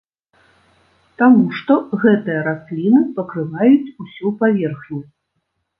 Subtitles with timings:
[1.23, 1.73] Таму што
[2.05, 4.99] гэтыя расліны пакрываюць усю паверхню.